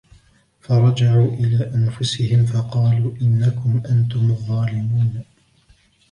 [0.59, 5.23] فرجعوا إلى أنفسهم فقالوا إنكم أنتم الظالمون